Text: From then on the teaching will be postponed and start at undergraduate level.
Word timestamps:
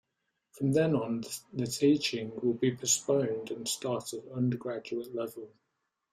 From 0.53 0.71
then 0.71 0.95
on 0.95 1.23
the 1.53 1.67
teaching 1.67 2.33
will 2.41 2.55
be 2.55 2.75
postponed 2.75 3.51
and 3.51 3.67
start 3.69 4.13
at 4.15 4.27
undergraduate 4.29 5.13
level. 5.13 5.53